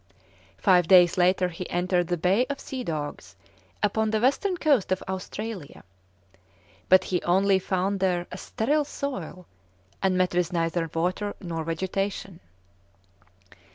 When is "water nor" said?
10.91-11.63